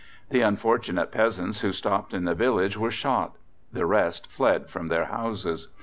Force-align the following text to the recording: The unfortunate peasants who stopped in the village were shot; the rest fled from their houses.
The 0.31 0.41
unfortunate 0.41 1.11
peasants 1.11 1.59
who 1.61 1.71
stopped 1.71 2.11
in 2.11 2.23
the 2.25 2.33
village 2.33 2.75
were 2.75 2.89
shot; 2.89 3.35
the 3.71 3.85
rest 3.85 4.25
fled 4.31 4.67
from 4.67 4.87
their 4.87 5.05
houses. 5.05 5.67